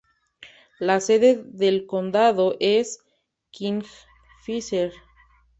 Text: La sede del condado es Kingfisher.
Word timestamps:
La 0.79 0.99
sede 0.99 1.43
del 1.45 1.85
condado 1.85 2.55
es 2.59 3.05
Kingfisher. 3.51 4.91